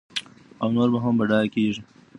[0.63, 1.81] او نور به هم بډایه کېږي.